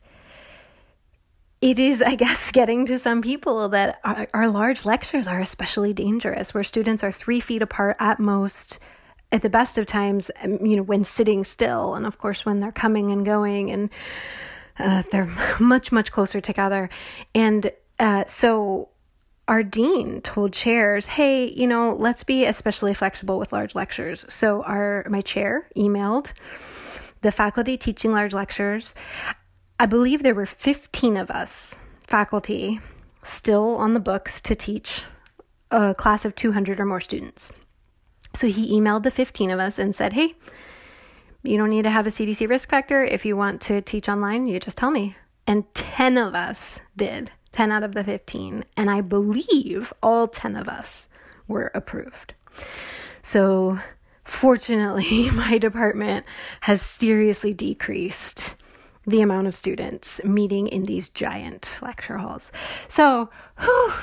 [1.61, 5.93] it is, I guess, getting to some people that our, our, large lectures are especially
[5.93, 8.79] dangerous, where students are three feet apart at most.
[9.31, 12.61] At the best of times, um, you know, when sitting still, and of course, when
[12.61, 13.89] they're coming and going, and
[14.79, 16.89] uh, they're much, much closer together.
[17.35, 18.89] And uh, so,
[19.47, 24.63] our dean told chairs, "Hey, you know, let's be especially flexible with large lectures." So,
[24.63, 26.31] our my chair emailed
[27.21, 28.95] the faculty teaching large lectures
[29.81, 32.81] I believe there were 15 of us, faculty,
[33.23, 35.03] still on the books to teach
[35.71, 37.49] a class of 200 or more students.
[38.35, 40.35] So he emailed the 15 of us and said, Hey,
[41.43, 43.05] you don't need to have a CDC risk factor.
[43.05, 45.15] If you want to teach online, you just tell me.
[45.47, 48.65] And 10 of us did, 10 out of the 15.
[48.75, 51.07] And I believe all 10 of us
[51.47, 52.33] were approved.
[53.23, 53.79] So
[54.25, 56.25] fortunately, my department
[56.61, 58.55] has seriously decreased
[59.05, 62.51] the amount of students meeting in these giant lecture halls.
[62.87, 63.93] So, whew,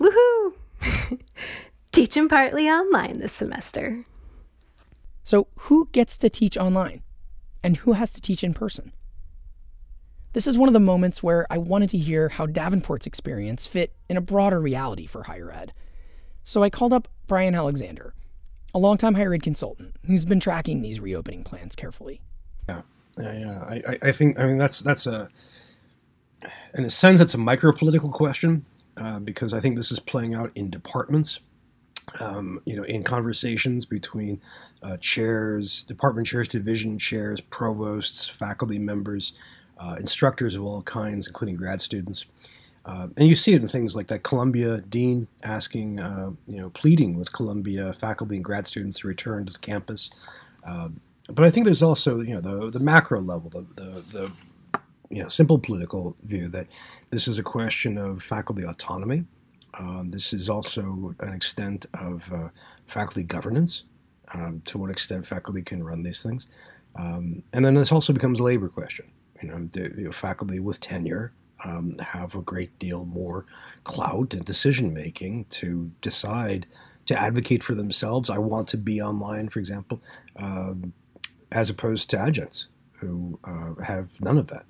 [0.00, 0.54] woohoo!
[1.92, 4.04] Teaching partly online this semester.
[5.24, 7.02] So, who gets to teach online?
[7.62, 8.92] And who has to teach in person?
[10.34, 13.96] This is one of the moments where I wanted to hear how Davenport's experience fit
[14.08, 15.72] in a broader reality for higher ed.
[16.44, 18.14] So I called up Bryan Alexander,
[18.74, 22.20] a longtime higher ed consultant who's been tracking these reopening plans carefully.
[22.68, 22.82] Yeah.
[23.18, 23.64] Yeah.
[23.64, 25.28] I, I think I mean that's that's a
[26.74, 30.34] in a sense it's a micro political question uh, because I think this is playing
[30.34, 31.40] out in departments.
[32.20, 34.40] Um, you know, in conversations between
[34.80, 39.32] uh, chairs, department chairs, division chairs, provosts, faculty members,
[39.78, 42.24] uh, instructors of all kinds, including grad students.
[42.84, 46.70] Uh, and you see it in things like that Columbia dean asking, uh, you know,
[46.70, 50.08] pleading with Columbia faculty and grad students to return to the campus.
[50.64, 51.00] Um,
[51.32, 54.32] but I think there's also you know the the macro level, the the, the
[55.10, 56.66] you know simple political view that
[57.10, 59.24] this is a question of faculty autonomy.
[59.74, 62.48] Uh, this is also an extent of uh,
[62.86, 63.84] faculty governance.
[64.34, 66.48] Um, to what extent faculty can run these things,
[66.96, 69.06] um, and then this also becomes a labor question.
[69.40, 71.32] You know, do, you know faculty with tenure
[71.64, 73.44] um, have a great deal more
[73.84, 76.66] clout and decision making to decide
[77.06, 78.28] to advocate for themselves.
[78.28, 80.02] I want to be online, for example.
[80.36, 80.92] Um,
[81.52, 84.64] as opposed to adjuncts who uh, have none of that.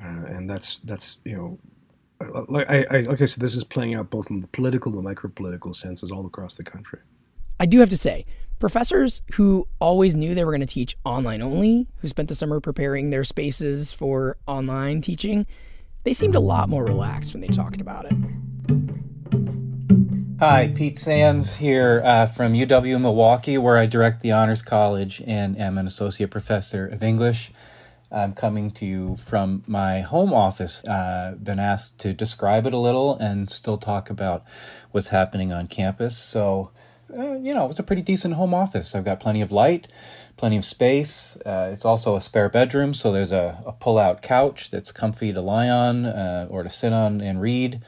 [0.00, 1.58] Uh, and that's that's you know
[2.48, 5.04] like I, I, like I said, this is playing out both in the political and
[5.04, 7.00] micro political senses all across the country.
[7.60, 8.26] I do have to say,
[8.58, 12.60] professors who always knew they were going to teach online only, who spent the summer
[12.60, 15.46] preparing their spaces for online teaching,
[16.04, 18.87] they seemed a lot more relaxed when they talked about it.
[20.40, 25.58] Hi, Pete Sands here uh, from UW Milwaukee, where I direct the Honors College and
[25.58, 27.50] am an associate professor of English.
[28.12, 30.84] I'm coming to you from my home office.
[30.84, 34.44] Uh, been asked to describe it a little and still talk about
[34.92, 36.16] what's happening on campus.
[36.16, 36.70] So,
[37.18, 38.94] uh, you know, it's a pretty decent home office.
[38.94, 39.88] I've got plenty of light,
[40.36, 41.36] plenty of space.
[41.44, 45.32] Uh, it's also a spare bedroom, so there's a, a pull out couch that's comfy
[45.32, 47.84] to lie on uh, or to sit on and read.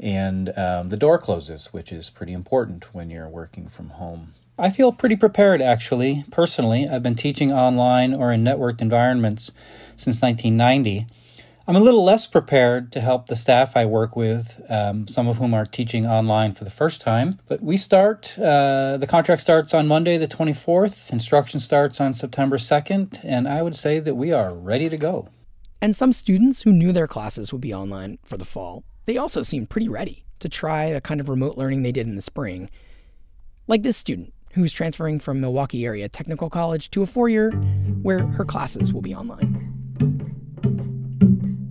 [0.00, 4.34] And um, the door closes, which is pretty important when you're working from home.
[4.58, 6.24] I feel pretty prepared, actually.
[6.30, 9.52] Personally, I've been teaching online or in networked environments
[9.96, 11.06] since 1990.
[11.66, 15.36] I'm a little less prepared to help the staff I work with, um, some of
[15.36, 17.38] whom are teaching online for the first time.
[17.46, 21.10] But we start, uh, the contract starts on Monday, the 24th.
[21.10, 23.20] Instruction starts on September 2nd.
[23.22, 25.28] And I would say that we are ready to go.
[25.80, 29.42] And some students who knew their classes would be online for the fall, they also
[29.42, 32.70] seemed pretty ready to try the kind of remote learning they did in the spring.
[33.66, 37.50] Like this student who's transferring from Milwaukee Area Technical College to a four year
[38.02, 39.66] where her classes will be online.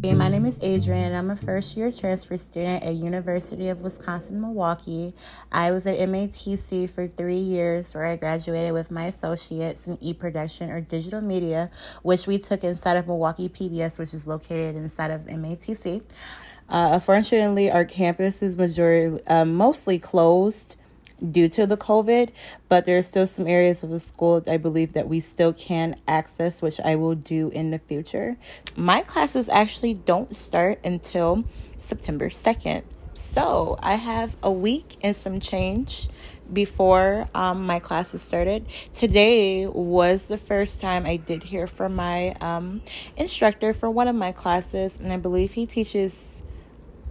[0.04, 1.16] Hey, my name is Adrian.
[1.16, 5.14] I'm a first year transfer student at University of Wisconsin Milwaukee.
[5.52, 10.72] I was at MATC for three years where I graduated with my associates in e-production
[10.72, 11.72] or digital media,
[12.02, 16.02] which we took inside of Milwaukee PBS, which is located inside of MATC.
[16.70, 20.76] Uh, unfortunately, our campus is majority, uh, mostly closed
[21.32, 22.30] due to the COVID,
[22.70, 25.96] but there are still some areas of the school I believe that we still can
[26.08, 28.38] access, which I will do in the future.
[28.76, 31.44] My classes actually don't start until
[31.82, 32.84] September 2nd.
[33.16, 36.08] So I have a week and some change
[36.54, 38.66] before um, my classes started.
[38.94, 42.82] Today was the first time I did hear from my um,
[43.18, 46.44] instructor for one of my classes, and I believe he teaches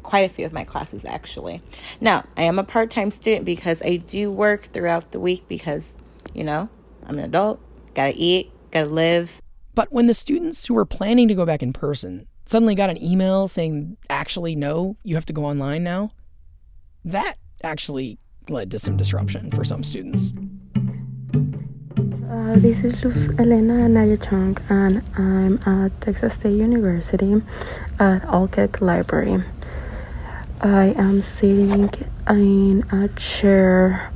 [0.08, 1.60] quite a few of my classes actually.
[2.00, 5.98] Now, I am a part time student because I do work throughout the week because,
[6.32, 6.66] you know,
[7.06, 7.60] I'm an adult,
[7.92, 9.42] gotta eat, gotta live.
[9.74, 13.02] But when the students who were planning to go back in person suddenly got an
[13.04, 16.10] email saying, actually, no, you have to go online now,
[17.04, 20.32] that actually led to some disruption for some students.
[22.30, 27.42] Uh, this is Luz Elena Anaya Chung, and I'm at Texas State University
[27.98, 29.44] at Alkek Library.
[30.60, 31.88] I am sitting
[32.28, 34.10] in a chair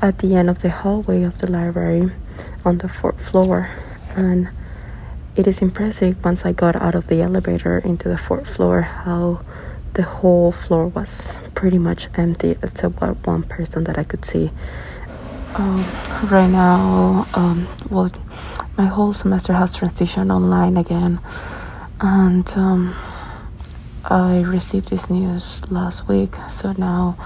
[0.00, 2.12] at the end of the hallway of the library
[2.64, 3.72] on the fourth floor,
[4.14, 4.48] and
[5.34, 9.44] it is impressive once I got out of the elevator into the fourth floor how
[9.94, 14.52] the whole floor was pretty much empty except for one person that I could see.
[15.56, 15.84] Um,
[16.30, 18.12] right now, um, well,
[18.76, 21.18] my whole semester has transitioned online again,
[22.00, 22.94] and um,
[24.08, 27.16] I received this news last week, so now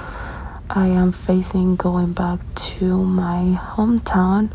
[0.71, 2.41] I am facing going back
[2.79, 4.51] to my hometown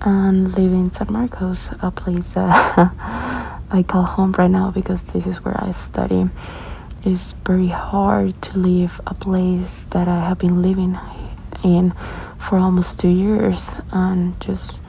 [0.00, 2.50] and living in San Marcos, a place that
[3.70, 6.28] I call home right now because this is where I study.
[7.04, 10.98] It's very hard to leave a place that I have been living
[11.62, 11.94] in
[12.40, 14.80] for almost two years and just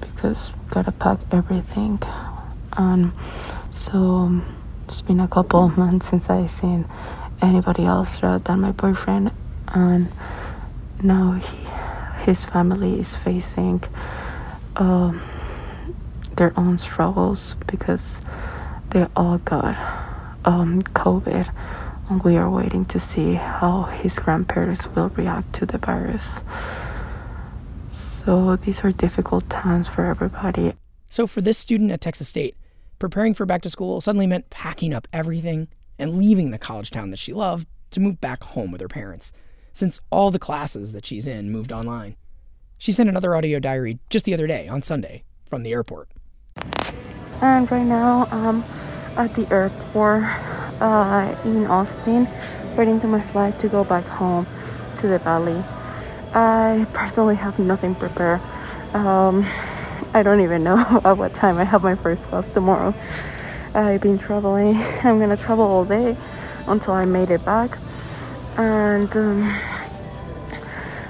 [0.00, 2.00] because gotta pack everything
[2.76, 3.12] and
[3.72, 4.42] so
[4.94, 6.86] it's been a couple of months since I've seen
[7.42, 9.32] anybody else rather than my boyfriend,
[9.66, 10.06] and
[11.02, 13.82] now he, his family is facing
[14.76, 15.12] uh,
[16.36, 18.20] their own struggles because
[18.90, 19.74] they all got
[20.44, 21.52] um, COVID.
[22.08, 26.24] And we are waiting to see how his grandparents will react to the virus.
[27.90, 30.74] So these are difficult times for everybody.
[31.08, 32.56] So, for this student at Texas State,
[32.98, 35.68] Preparing for back to school suddenly meant packing up everything
[35.98, 39.32] and leaving the college town that she loved to move back home with her parents,
[39.72, 42.16] since all the classes that she's in moved online.
[42.78, 46.08] She sent another audio diary just the other day on Sunday from the airport.
[47.40, 48.62] And right now I'm
[49.16, 50.24] at the airport
[50.80, 52.28] uh, in Austin,
[52.76, 54.46] waiting to my flight to go back home
[54.98, 55.62] to the valley.
[56.32, 58.40] I personally have nothing prepared.
[58.92, 59.46] Um,
[60.14, 62.94] I don't even know at what time I have my first class tomorrow.
[63.74, 64.76] I've been traveling.
[64.76, 66.16] I'm gonna travel all day
[66.68, 67.76] until I made it back.
[68.56, 69.60] And um,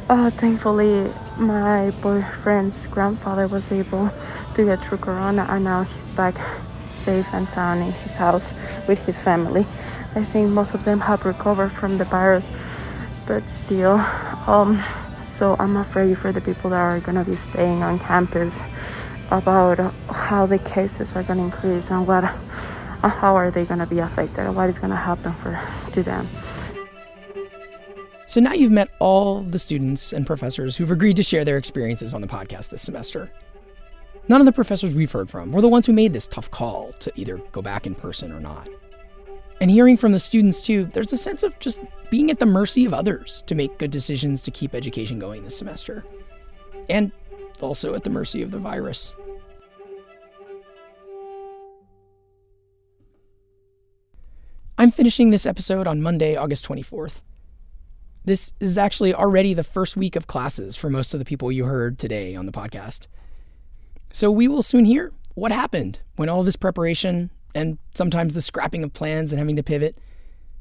[0.09, 4.11] uh, thankfully, my boyfriend's grandfather was able
[4.55, 6.37] to get through Corona, and now he's back
[6.91, 8.55] safe and sound in his house
[8.89, 9.67] with his family.
[10.15, 12.49] I think most of them have recovered from the virus,
[13.27, 13.99] but still,
[14.47, 14.83] um,
[15.35, 18.63] so I'm afraid for the people that are going to be staying on campus
[19.31, 23.87] about how the cases are going to increase and what, how are they going to
[23.87, 25.61] be affected, and what is going to happen for
[25.93, 26.29] to them.
[28.27, 32.15] So now you've met all the students and professors who've agreed to share their experiences
[32.15, 33.31] on the podcast this semester.
[34.29, 36.93] None of the professors we've heard from were the ones who made this tough call
[37.01, 38.69] to either go back in person or not.
[39.61, 41.81] And hearing from the students too, there's a sense of just
[42.11, 45.57] being at the mercy of others to make good decisions to keep education going this
[45.57, 46.05] semester.
[46.89, 47.13] And
[47.61, 49.15] also at the mercy of the virus.
[54.77, 57.21] I'm finishing this episode on Monday, August 24th.
[58.25, 61.65] This is actually already the first week of classes for most of the people you
[61.65, 63.07] heard today on the podcast.
[64.13, 68.85] So we will soon hear what happened when all this preparation and sometimes the scrapping
[68.85, 69.97] of plans and having to pivot.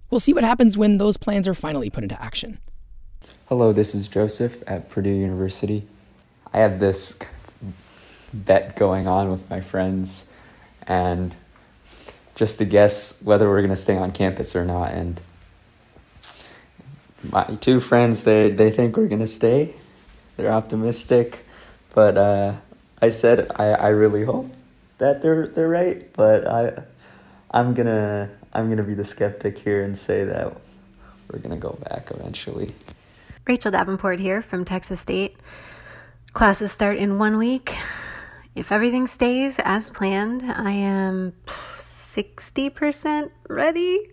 [0.10, 2.60] We'll see what happens when those plans are finally put into action.
[3.48, 5.88] Hello, this is Joseph at Purdue University.
[6.54, 7.20] I have this
[8.34, 10.26] bet going on with my friends
[10.88, 11.36] and
[12.36, 15.20] just to guess whether we're going to stay on campus or not and
[17.32, 19.74] my two friends they they think we're gonna stay.
[20.36, 21.46] They're optimistic,
[21.94, 22.54] but uh,
[23.02, 24.52] I said I, I really hope
[24.98, 26.12] that they're they're right.
[26.14, 26.84] But I
[27.52, 30.56] I'm gonna I'm gonna be the skeptic here and say that
[31.32, 32.72] we're gonna go back eventually.
[33.46, 35.38] Rachel Davenport here from Texas State.
[36.34, 37.76] Classes start in one week.
[38.56, 44.12] If everything stays as planned, I am 60% ready.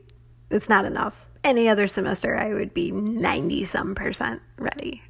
[0.51, 5.03] It's not enough any other semester, I would be 90 some percent ready.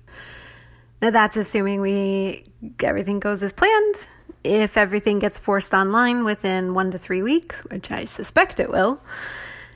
[1.03, 2.45] Now, that's assuming we
[2.81, 4.09] everything goes as planned.
[4.43, 9.01] If everything gets forced online within one to three weeks, which I suspect it will,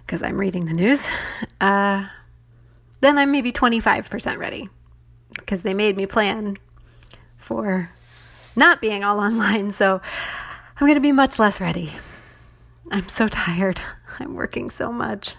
[0.06, 1.02] because I'm reading the news,
[1.60, 2.06] uh,
[3.00, 4.68] then I'm maybe 25% ready.
[5.36, 6.56] Because they made me plan
[7.36, 7.90] for
[8.56, 10.00] not being all online, so
[10.76, 11.92] I'm going to be much less ready.
[12.90, 13.80] I'm so tired.
[14.18, 15.36] I'm working so much.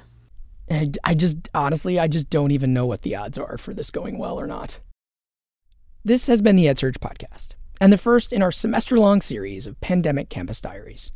[0.70, 4.18] I, just, honestly, I just don't even know what the odds are for this going
[4.18, 4.80] well or not.
[6.04, 7.50] This has been the EdSurge podcast,
[7.80, 11.12] and the first in our semester long series of Pandemic Campus Diaries.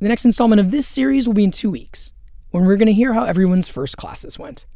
[0.00, 2.12] The next installment of this series will be in two weeks,
[2.50, 4.66] when we're going to hear how everyone's first classes went.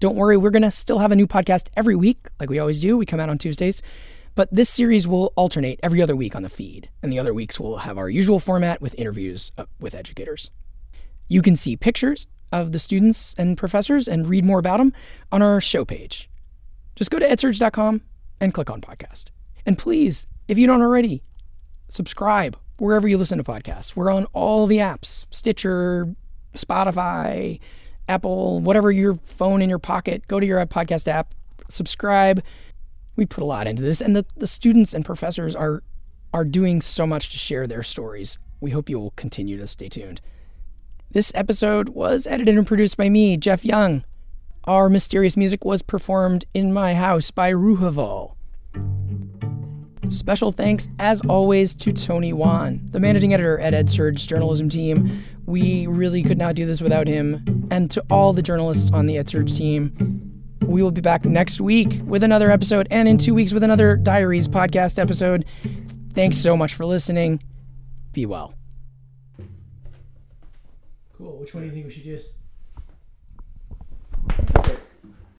[0.00, 2.78] Don't worry, we're going to still have a new podcast every week, like we always
[2.78, 2.96] do.
[2.96, 3.82] We come out on Tuesdays.
[4.36, 7.58] But this series will alternate every other week on the feed, and the other weeks
[7.58, 10.52] we'll have our usual format with interviews uh, with educators.
[11.26, 14.92] You can see pictures of the students and professors and read more about them
[15.32, 16.30] on our show page.
[16.94, 18.02] Just go to edsurge.com
[18.40, 19.26] and click on podcast.
[19.68, 21.22] And please, if you don't already,
[21.90, 23.94] subscribe wherever you listen to podcasts.
[23.94, 26.08] We're on all the apps Stitcher,
[26.54, 27.60] Spotify,
[28.08, 30.26] Apple, whatever your phone in your pocket.
[30.26, 31.34] Go to your podcast app,
[31.68, 32.42] subscribe.
[33.16, 35.82] We put a lot into this, and the, the students and professors are
[36.32, 38.38] are doing so much to share their stories.
[38.60, 40.22] We hope you will continue to stay tuned.
[41.10, 44.02] This episode was edited and produced by me, Jeff Young.
[44.64, 48.37] Our mysterious music was performed in my house by Ruhaval.
[50.10, 55.24] Special thanks, as always, to Tony Wan, the managing editor at EdSurge journalism team.
[55.46, 57.68] We really could not do this without him.
[57.70, 60.34] And to all the journalists on the EdSurge team.
[60.62, 63.96] We will be back next week with another episode, and in two weeks with another
[63.96, 65.44] Diaries podcast episode.
[66.12, 67.42] Thanks so much for listening.
[68.12, 68.54] Be well.
[71.16, 71.38] Cool.
[71.38, 72.28] Which one do you think we should use?